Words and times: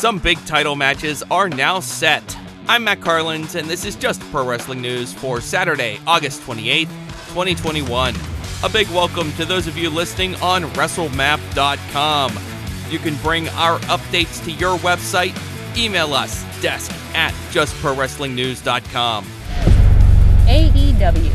Some 0.00 0.18
big 0.18 0.42
title 0.46 0.76
matches 0.76 1.22
are 1.30 1.50
now 1.50 1.78
set. 1.78 2.38
I'm 2.68 2.84
Matt 2.84 3.02
Carlins, 3.02 3.54
and 3.54 3.68
this 3.68 3.84
is 3.84 3.96
just 3.96 4.22
pro 4.30 4.48
wrestling 4.48 4.80
news 4.80 5.12
for 5.12 5.42
Saturday, 5.42 6.00
August 6.06 6.40
28th, 6.40 6.88
2021. 7.34 8.14
A 8.64 8.68
big 8.70 8.88
welcome 8.88 9.30
to 9.32 9.44
those 9.44 9.66
of 9.66 9.76
you 9.76 9.90
listening 9.90 10.36
on 10.36 10.62
WrestleMap.com. 10.62 12.32
You 12.88 12.98
can 12.98 13.14
bring 13.16 13.50
our 13.50 13.78
updates 13.80 14.42
to 14.44 14.52
your 14.52 14.78
website. 14.78 15.36
Email 15.76 16.14
us, 16.14 16.44
desk 16.62 16.90
at 17.14 17.34
justprowrestlingnews.com. 17.52 19.24
AEW. 20.46 21.32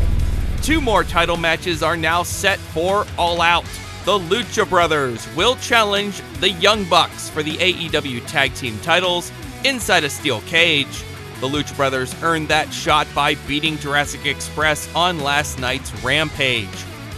Two 0.63 0.81
more 0.81 1.03
title 1.03 1.37
matches 1.37 1.83
are 1.83 1.95
now 1.95 2.23
set 2.23 2.57
for 2.57 3.05
All 3.15 3.41
Out. 3.41 3.65
The 4.05 4.19
Lucha 4.19 4.69
Brothers 4.69 5.27
will 5.35 5.55
challenge 5.55 6.21
the 6.39 6.51
Young 6.51 6.83
Bucks 6.83 7.27
for 7.27 7.41
the 7.41 7.57
AEW 7.57 8.27
Tag 8.27 8.53
Team 8.53 8.77
titles 8.83 9.31
inside 9.63 10.03
a 10.03 10.11
steel 10.11 10.41
cage. 10.41 11.03
The 11.41 11.47
Lucha 11.47 11.75
Brothers 11.75 12.13
earned 12.21 12.49
that 12.49 12.71
shot 12.71 13.07
by 13.15 13.33
beating 13.47 13.79
Jurassic 13.79 14.27
Express 14.27 14.93
on 14.93 15.21
last 15.21 15.57
night's 15.57 15.91
Rampage. 16.03 16.69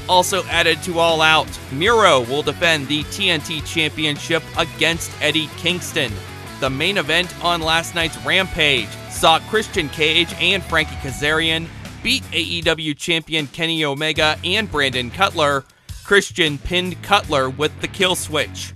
Also 0.07 0.45
added 0.45 0.81
to 0.83 0.99
All 0.99 1.21
Out, 1.21 1.49
Miro 1.73 2.21
will 2.21 2.41
defend 2.41 2.87
the 2.87 3.03
TNT 3.03 3.65
Championship 3.65 4.41
against 4.57 5.11
Eddie 5.21 5.49
Kingston. 5.57 6.13
The 6.61 6.69
main 6.69 6.97
event 6.97 7.35
on 7.43 7.59
last 7.59 7.95
night's 7.95 8.17
Rampage 8.25 8.87
saw 9.09 9.39
Christian 9.49 9.89
Cage 9.89 10.33
and 10.39 10.63
Frankie 10.63 10.95
Kazarian 10.95 11.67
beat 12.01 12.23
AEW 12.31 12.95
champion 12.95 13.47
Kenny 13.47 13.83
Omega 13.83 14.37
and 14.45 14.71
Brandon 14.71 15.11
Cutler. 15.11 15.65
Christian 16.07 16.57
pinned 16.57 17.03
Cutler 17.03 17.49
with 17.49 17.81
the 17.81 17.87
kill 17.89 18.15
switch. 18.15 18.73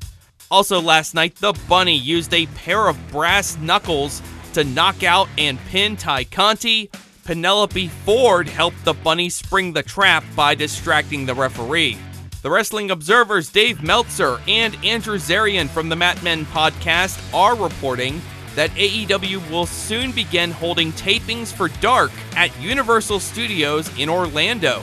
Also, 0.52 0.82
last 0.82 1.16
night, 1.16 1.34
the 1.38 1.54
Bunny 1.70 1.96
used 1.96 2.34
a 2.34 2.46
pair 2.48 2.90
of 2.90 3.10
brass 3.10 3.58
knuckles 3.58 4.22
to 4.52 4.66
knock 4.66 5.02
out 5.02 5.30
and 5.38 5.58
pin 5.68 5.96
Tay 5.96 6.26
Conti. 6.26 6.92
Penelope 7.24 7.88
Ford 7.88 8.50
helped 8.50 8.84
the 8.84 8.94
Bunny 8.94 9.30
spring 9.30 9.72
the 9.72 9.82
trap 9.82 10.26
by 10.36 10.56
distracting 10.56 11.26
the 11.26 11.34
referee. 11.34 11.98
The 12.42 12.50
Wrestling 12.50 12.92
Observer's 12.92 13.50
Dave 13.50 13.82
Meltzer 13.82 14.42
and 14.46 14.76
Andrew 14.84 15.18
Zarian 15.18 15.70
from 15.70 15.88
the 15.88 15.96
Mat 15.96 16.22
Men 16.24 16.46
podcast 16.48 17.18
are 17.34 17.56
reporting 17.56 18.22
that 18.56 18.72
AEW 18.72 19.50
will 19.50 19.68
soon 19.68 20.12
begin 20.12 20.52
holding 20.52 20.92
tapings 20.92 21.54
for 21.54 21.70
Dark 21.80 22.12
at 22.36 22.52
Universal 22.60 23.22
Studios 23.22 23.90
in 23.98 24.10
Orlando. 24.10 24.82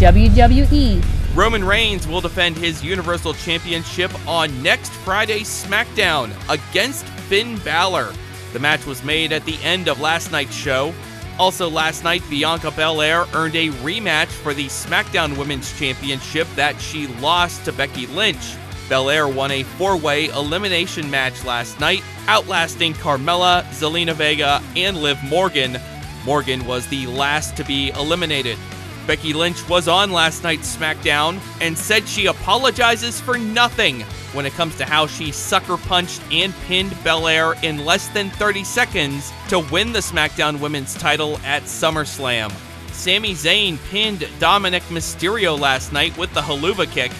WWE. 0.00 1.19
Roman 1.34 1.62
Reigns 1.62 2.08
will 2.08 2.20
defend 2.20 2.56
his 2.56 2.82
Universal 2.82 3.34
Championship 3.34 4.10
on 4.26 4.62
next 4.64 4.90
Friday's 4.90 5.48
SmackDown 5.48 6.32
against 6.48 7.06
Finn 7.06 7.56
Balor. 7.58 8.12
The 8.52 8.58
match 8.58 8.84
was 8.84 9.04
made 9.04 9.32
at 9.32 9.44
the 9.44 9.56
end 9.62 9.88
of 9.88 10.00
last 10.00 10.32
night's 10.32 10.54
show. 10.54 10.92
Also, 11.38 11.70
last 11.70 12.02
night, 12.02 12.24
Bianca 12.28 12.72
Belair 12.72 13.26
earned 13.32 13.54
a 13.54 13.68
rematch 13.68 14.26
for 14.26 14.52
the 14.52 14.66
SmackDown 14.66 15.38
Women's 15.38 15.78
Championship 15.78 16.48
that 16.56 16.80
she 16.80 17.06
lost 17.06 17.64
to 17.64 17.72
Becky 17.72 18.08
Lynch. 18.08 18.56
Belair 18.88 19.28
won 19.28 19.52
a 19.52 19.62
four 19.62 19.96
way 19.96 20.26
elimination 20.26 21.08
match 21.08 21.44
last 21.44 21.78
night, 21.78 22.02
outlasting 22.26 22.94
Carmella, 22.94 23.62
Zelina 23.66 24.14
Vega, 24.14 24.60
and 24.74 24.96
Liv 24.96 25.22
Morgan. 25.22 25.78
Morgan 26.24 26.66
was 26.66 26.88
the 26.88 27.06
last 27.06 27.56
to 27.56 27.64
be 27.64 27.90
eliminated. 27.90 28.58
Becky 29.06 29.32
Lynch 29.32 29.68
was 29.68 29.88
on 29.88 30.12
last 30.12 30.42
night's 30.42 30.76
SmackDown 30.76 31.40
and 31.60 31.76
said 31.76 32.06
she 32.06 32.26
apologizes 32.26 33.20
for 33.20 33.38
nothing 33.38 34.02
when 34.32 34.46
it 34.46 34.52
comes 34.52 34.76
to 34.76 34.84
how 34.84 35.06
she 35.06 35.32
sucker 35.32 35.76
punched 35.76 36.22
and 36.30 36.54
pinned 36.66 36.96
Belair 37.02 37.54
in 37.62 37.84
less 37.84 38.08
than 38.08 38.30
30 38.30 38.64
seconds 38.64 39.32
to 39.48 39.58
win 39.58 39.92
the 39.92 39.98
SmackDown 39.98 40.60
Women's 40.60 40.94
title 40.94 41.38
at 41.44 41.64
SummerSlam. 41.64 42.52
Sami 42.92 43.32
Zayn 43.32 43.78
pinned 43.88 44.28
Dominic 44.38 44.82
Mysterio 44.84 45.58
last 45.58 45.92
night 45.92 46.16
with 46.18 46.32
the 46.34 46.42
Helluva 46.42 46.90
Kick. 46.90 47.12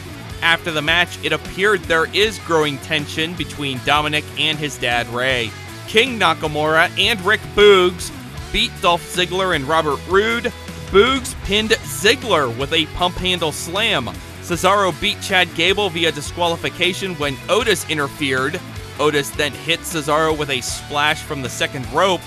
After 0.43 0.71
the 0.71 0.83
match, 0.83 1.23
it 1.25 1.33
appeared 1.33 1.81
there 1.83 2.15
is 2.15 2.39
growing 2.41 2.79
tension 2.79 3.35
between 3.35 3.81
Dominic 3.85 4.25
and 4.39 4.59
his 4.59 4.79
dad 4.79 5.09
Rey. 5.09 5.51
King 5.87 6.19
Nakamura 6.19 6.91
and 6.99 7.21
Rick 7.23 7.41
Boogs 7.55 8.13
beat 8.53 8.71
Dolph 8.81 9.03
Ziggler 9.15 9.55
and 9.55 9.65
Robert 9.65 9.99
Roode. 10.09 10.53
Boogs 10.91 11.37
pinned 11.45 11.71
Ziggler 11.71 12.57
with 12.59 12.73
a 12.73 12.87
pump 12.97 13.15
handle 13.15 13.53
slam. 13.53 14.07
Cesaro 14.43 14.99
beat 15.01 15.21
Chad 15.21 15.49
Gable 15.55 15.89
via 15.89 16.11
disqualification 16.11 17.15
when 17.15 17.37
Otis 17.49 17.89
interfered. 17.89 18.61
Otis 18.99 19.31
then 19.31 19.53
hit 19.53 19.79
Cesaro 19.81 20.37
with 20.37 20.51
a 20.51 20.61
splash 20.61 21.23
from 21.23 21.43
the 21.43 21.49
second 21.49 21.87
rope. 21.93 22.21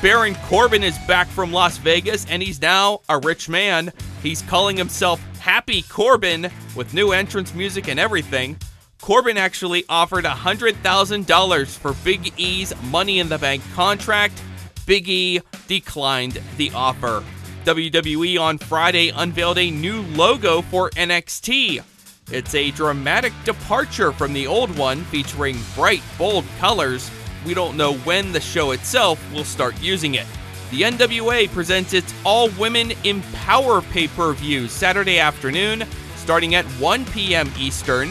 Baron 0.00 0.36
Corbin 0.46 0.84
is 0.84 0.96
back 1.08 1.26
from 1.26 1.52
Las 1.52 1.78
Vegas 1.78 2.24
and 2.26 2.40
he's 2.40 2.62
now 2.62 3.00
a 3.08 3.18
rich 3.18 3.48
man. 3.48 3.92
He's 4.22 4.42
calling 4.42 4.76
himself 4.76 5.20
Happy 5.40 5.82
Corbin 5.82 6.48
with 6.76 6.94
new 6.94 7.10
entrance 7.10 7.54
music 7.54 7.88
and 7.88 7.98
everything. 7.98 8.56
Corbin 9.00 9.36
actually 9.36 9.84
offered 9.88 10.24
$100,000 10.24 11.76
for 11.76 11.92
Big 12.04 12.32
E's 12.36 12.72
Money 12.84 13.18
in 13.18 13.28
the 13.28 13.38
Bank 13.38 13.64
contract. 13.74 14.40
Big 14.86 15.08
E 15.08 15.40
declined 15.66 16.40
the 16.56 16.70
offer. 16.72 17.24
WWE 17.66 18.38
on 18.38 18.58
Friday 18.58 19.08
unveiled 19.08 19.58
a 19.58 19.72
new 19.72 20.02
logo 20.14 20.62
for 20.62 20.88
NXT. 20.90 21.82
It's 22.30 22.54
a 22.54 22.70
dramatic 22.70 23.32
departure 23.44 24.12
from 24.12 24.32
the 24.32 24.46
old 24.46 24.78
one, 24.78 25.02
featuring 25.06 25.58
bright, 25.74 26.02
bold 26.16 26.44
colors. 26.60 27.10
We 27.44 27.54
don't 27.54 27.76
know 27.76 27.94
when 27.94 28.30
the 28.30 28.38
show 28.38 28.70
itself 28.70 29.20
will 29.32 29.42
start 29.42 29.82
using 29.82 30.14
it. 30.14 30.26
The 30.70 30.82
NWA 30.82 31.50
presents 31.50 31.92
its 31.92 32.14
All 32.24 32.50
Women 32.50 32.92
Empower 33.02 33.82
pay 33.82 34.06
per 34.06 34.32
view 34.34 34.68
Saturday 34.68 35.18
afternoon, 35.18 35.86
starting 36.14 36.54
at 36.54 36.66
1 36.66 37.04
p.m. 37.06 37.50
Eastern. 37.58 38.10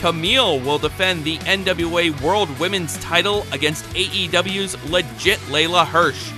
Kamille 0.00 0.62
will 0.66 0.78
defend 0.78 1.24
the 1.24 1.38
NWA 1.38 2.20
World 2.20 2.50
Women's 2.60 2.98
title 2.98 3.46
against 3.52 3.86
AEW's 3.94 4.76
legit 4.90 5.38
Leyla 5.48 5.86
Hirsch. 5.86 6.30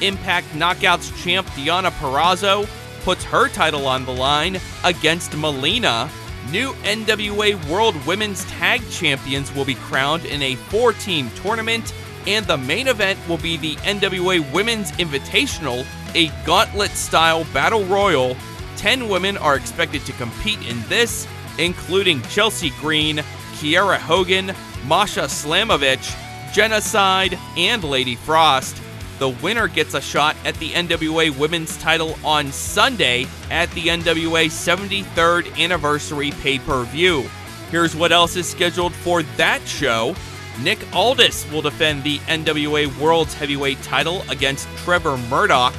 Impact 0.00 0.46
Knockouts 0.48 1.16
champ 1.22 1.46
Deonna 1.48 1.90
Purrazzo 1.90 2.68
puts 3.02 3.24
her 3.24 3.48
title 3.48 3.86
on 3.86 4.04
the 4.04 4.12
line 4.12 4.58
against 4.84 5.36
Melina. 5.36 6.10
New 6.50 6.72
NWA 6.82 7.62
World 7.68 7.94
Women's 8.06 8.44
Tag 8.46 8.82
Champions 8.90 9.54
will 9.54 9.64
be 9.64 9.74
crowned 9.74 10.24
in 10.24 10.42
a 10.42 10.54
four 10.54 10.92
team 10.92 11.30
tournament, 11.36 11.92
and 12.26 12.44
the 12.46 12.56
main 12.56 12.88
event 12.88 13.18
will 13.28 13.38
be 13.38 13.56
the 13.56 13.76
NWA 13.76 14.52
Women's 14.52 14.92
Invitational, 14.92 15.86
a 16.14 16.28
gauntlet 16.44 16.90
style 16.90 17.44
battle 17.52 17.84
royal. 17.84 18.36
Ten 18.76 19.08
women 19.08 19.36
are 19.38 19.56
expected 19.56 20.04
to 20.06 20.12
compete 20.12 20.60
in 20.68 20.82
this, 20.88 21.26
including 21.58 22.22
Chelsea 22.22 22.70
Green, 22.80 23.18
Kiera 23.54 23.98
Hogan, 23.98 24.52
Masha 24.86 25.22
Slamovich, 25.22 26.14
Genocide, 26.52 27.38
and 27.56 27.82
Lady 27.82 28.14
Frost. 28.16 28.80
The 29.18 29.30
winner 29.30 29.66
gets 29.66 29.94
a 29.94 30.00
shot 30.00 30.36
at 30.44 30.54
the 30.56 30.70
NWA 30.70 31.36
Women's 31.38 31.78
title 31.78 32.18
on 32.22 32.52
Sunday 32.52 33.26
at 33.50 33.70
the 33.70 33.86
NWA 33.86 34.46
73rd 34.46 35.58
Anniversary 35.58 36.32
pay 36.42 36.58
per 36.58 36.84
view. 36.84 37.24
Here's 37.70 37.96
what 37.96 38.12
else 38.12 38.36
is 38.36 38.48
scheduled 38.48 38.92
for 38.92 39.22
that 39.22 39.66
show. 39.66 40.14
Nick 40.62 40.78
Aldis 40.94 41.50
will 41.50 41.62
defend 41.62 42.02
the 42.02 42.18
NWA 42.20 42.94
World's 42.98 43.34
Heavyweight 43.34 43.82
title 43.82 44.22
against 44.28 44.68
Trevor 44.78 45.16
Murdoch. 45.28 45.74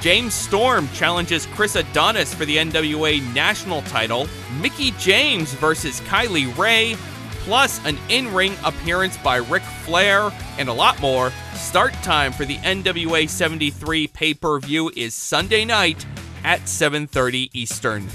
James 0.00 0.34
Storm 0.34 0.88
challenges 0.94 1.46
Chris 1.46 1.74
Adonis 1.74 2.32
for 2.34 2.44
the 2.44 2.56
NWA 2.56 3.20
National 3.34 3.82
title. 3.82 4.28
Mickie 4.60 4.92
James 4.92 5.52
versus 5.54 6.00
Kylie 6.02 6.56
Rae 6.56 6.96
plus 7.46 7.80
an 7.86 7.96
in-ring 8.08 8.52
appearance 8.64 9.16
by 9.18 9.36
Ric 9.36 9.62
Flair, 9.62 10.32
and 10.58 10.68
a 10.68 10.72
lot 10.72 11.00
more. 11.00 11.32
Start 11.54 11.92
time 12.02 12.32
for 12.32 12.44
the 12.44 12.56
NWA 12.56 13.28
73 13.28 14.08
pay-per-view 14.08 14.90
is 14.96 15.14
Sunday 15.14 15.64
night 15.64 16.04
at 16.42 16.68
7:30 16.68 17.48
Eastern. 17.52 18.08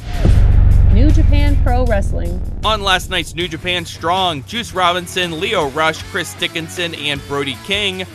New 0.93 1.09
Japan 1.11 1.57
Pro 1.63 1.85
Wrestling. 1.85 2.41
On 2.65 2.81
last 2.81 3.09
night's 3.09 3.33
New 3.33 3.47
Japan 3.47 3.85
Strong, 3.85 4.43
Juice 4.43 4.73
Robinson, 4.73 5.39
Lio 5.39 5.69
Rush, 5.69 6.03
Chris 6.11 6.33
Dickinson, 6.33 6.93
and 6.95 7.25
Brody 7.29 7.57
King 7.65 8.05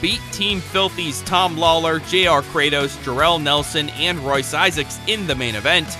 beat 0.00 0.20
Team 0.32 0.60
Filthy's 0.60 1.22
Tom 1.22 1.56
Lawler, 1.56 2.00
JR 2.00 2.42
Kratos, 2.50 2.96
Jorel 3.04 3.40
Nelson, 3.40 3.90
and 3.90 4.18
Royce 4.18 4.52
Isaacs 4.52 4.98
in 5.06 5.28
the 5.28 5.36
main 5.36 5.54
event. 5.54 5.96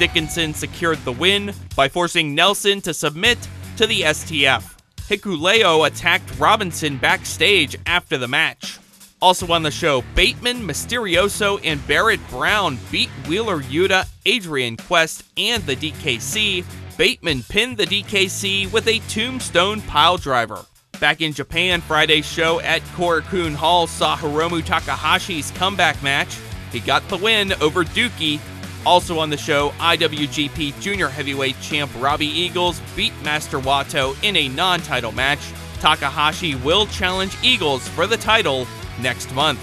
Dickinson 0.00 0.52
secured 0.52 0.98
the 1.04 1.12
win 1.12 1.54
by 1.76 1.88
forcing 1.88 2.34
Nelson 2.34 2.80
to 2.82 2.92
submit 2.92 3.38
to 3.76 3.86
the 3.86 4.02
STF. 4.02 4.74
Hikuleo 5.08 5.86
attacked 5.86 6.38
Robinson 6.38 6.96
backstage 6.96 7.76
after 7.86 8.18
the 8.18 8.28
match. 8.28 8.78
Also 9.22 9.50
on 9.52 9.62
the 9.62 9.70
show, 9.70 10.02
Bateman, 10.14 10.66
Misterioso, 10.66 11.60
and 11.64 11.84
Barrett 11.86 12.20
Brown 12.28 12.78
beat 12.90 13.08
Wheeler 13.28 13.60
Yuta, 13.60 14.06
Adrian 14.26 14.76
Quest, 14.76 15.24
and 15.36 15.62
the 15.64 15.76
DKC. 15.76 16.64
Bateman 16.96 17.42
pinned 17.44 17.76
the 17.76 17.86
DKC 17.86 18.72
with 18.72 18.86
a 18.88 18.98
tombstone 19.08 19.80
pile 19.82 20.16
driver. 20.16 20.64
Back 21.00 21.20
in 21.20 21.32
Japan, 21.32 21.80
Friday's 21.82 22.26
show 22.26 22.60
at 22.60 22.82
Korakuen 22.94 23.54
Hall 23.54 23.86
saw 23.86 24.16
Hiromu 24.16 24.62
Takahashi's 24.62 25.50
comeback 25.52 26.02
match. 26.02 26.38
He 26.72 26.80
got 26.80 27.06
the 27.08 27.16
win 27.16 27.52
over 27.54 27.84
Douki. 27.84 28.40
Also 28.86 29.18
on 29.18 29.30
the 29.30 29.36
show, 29.36 29.70
IWGP 29.80 30.80
Junior 30.80 31.08
Heavyweight 31.08 31.60
Champ 31.60 31.90
Robbie 31.98 32.26
Eagles 32.26 32.80
beat 32.94 33.12
Master 33.24 33.58
Wato 33.58 34.16
in 34.22 34.36
a 34.36 34.48
non 34.48 34.80
title 34.80 35.10
match. 35.10 35.40
Takahashi 35.80 36.54
will 36.54 36.86
challenge 36.86 37.36
Eagles 37.42 37.86
for 37.88 38.06
the 38.06 38.16
title 38.16 38.64
next 39.00 39.34
month. 39.34 39.58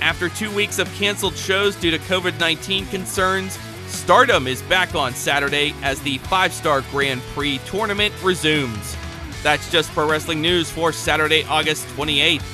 After 0.00 0.28
two 0.28 0.54
weeks 0.54 0.78
of 0.78 0.88
canceled 0.94 1.36
shows 1.36 1.74
due 1.74 1.90
to 1.90 1.98
COVID 1.98 2.38
19 2.38 2.86
concerns, 2.86 3.58
Stardom 3.88 4.46
is 4.46 4.62
back 4.62 4.94
on 4.94 5.12
Saturday 5.12 5.74
as 5.82 6.00
the 6.02 6.18
five 6.18 6.52
star 6.52 6.82
Grand 6.92 7.20
Prix 7.34 7.58
tournament 7.66 8.14
resumes. 8.22 8.96
That's 9.42 9.72
just 9.72 9.90
pro 9.90 10.08
wrestling 10.08 10.40
news 10.40 10.70
for 10.70 10.92
Saturday, 10.92 11.42
August 11.46 11.84
28th. 11.96 12.44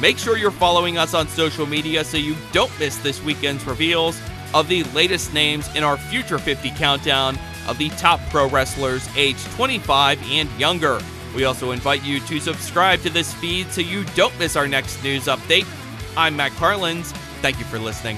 Make 0.00 0.16
sure 0.16 0.38
you're 0.38 0.50
following 0.50 0.96
us 0.96 1.12
on 1.12 1.28
social 1.28 1.66
media 1.66 2.04
so 2.04 2.16
you 2.16 2.36
don't 2.52 2.72
miss 2.80 2.96
this 2.96 3.22
weekend's 3.22 3.66
reveals 3.66 4.18
of 4.54 4.68
the 4.68 4.84
latest 4.84 5.34
names 5.34 5.68
in 5.76 5.84
our 5.84 5.98
Future 5.98 6.38
50 6.38 6.70
countdown 6.70 7.36
of 7.68 7.76
the 7.76 7.90
top 7.90 8.20
pro 8.30 8.48
wrestlers 8.48 9.06
aged 9.16 9.44
25 9.52 10.22
and 10.30 10.48
younger. 10.58 11.00
We 11.34 11.44
also 11.44 11.72
invite 11.72 12.04
you 12.04 12.20
to 12.20 12.40
subscribe 12.40 13.00
to 13.00 13.10
this 13.10 13.34
feed 13.34 13.70
so 13.72 13.80
you 13.80 14.04
don't 14.14 14.38
miss 14.38 14.56
our 14.56 14.68
next 14.68 15.02
news 15.02 15.24
update. 15.24 15.66
I'm 16.16 16.36
Matt 16.36 16.52
Carlins. 16.52 17.12
Thank 17.42 17.58
you 17.58 17.64
for 17.64 17.78
listening. 17.78 18.16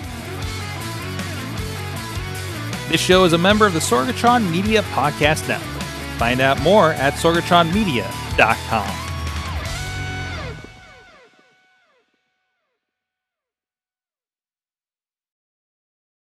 This 2.88 3.00
show 3.00 3.24
is 3.24 3.32
a 3.32 3.38
member 3.38 3.66
of 3.66 3.72
the 3.72 3.80
Sorgatron 3.80 4.48
Media 4.50 4.82
Podcast 4.82 5.48
Network. 5.48 5.82
Find 6.18 6.40
out 6.40 6.60
more 6.62 6.92
at 6.92 7.14
sorgatronmedia.com. 7.14 9.05